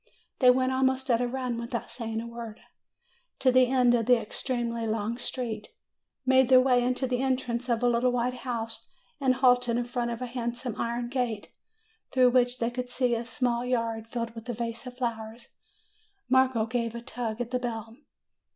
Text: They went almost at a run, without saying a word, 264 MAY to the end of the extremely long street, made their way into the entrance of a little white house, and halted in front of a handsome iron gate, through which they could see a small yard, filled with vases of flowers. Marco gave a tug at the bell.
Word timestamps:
They 0.39 0.49
went 0.49 0.71
almost 0.71 1.11
at 1.11 1.21
a 1.21 1.27
run, 1.27 1.59
without 1.59 1.91
saying 1.91 2.21
a 2.21 2.25
word, 2.25 2.59
264 3.37 3.39
MAY 3.39 3.39
to 3.39 3.51
the 3.51 3.71
end 3.71 3.93
of 3.93 4.05
the 4.07 4.17
extremely 4.19 4.87
long 4.87 5.19
street, 5.19 5.69
made 6.25 6.49
their 6.49 6.59
way 6.59 6.81
into 6.83 7.05
the 7.05 7.21
entrance 7.21 7.69
of 7.69 7.83
a 7.83 7.87
little 7.87 8.11
white 8.11 8.33
house, 8.37 8.89
and 9.19 9.35
halted 9.35 9.77
in 9.77 9.85
front 9.85 10.09
of 10.09 10.19
a 10.19 10.25
handsome 10.25 10.75
iron 10.81 11.07
gate, 11.07 11.49
through 12.09 12.31
which 12.31 12.57
they 12.57 12.71
could 12.71 12.89
see 12.89 13.13
a 13.13 13.23
small 13.23 13.63
yard, 13.63 14.07
filled 14.07 14.33
with 14.33 14.47
vases 14.47 14.87
of 14.87 14.97
flowers. 14.97 15.49
Marco 16.27 16.65
gave 16.65 16.95
a 16.95 17.01
tug 17.03 17.39
at 17.39 17.51
the 17.51 17.59
bell. 17.59 17.95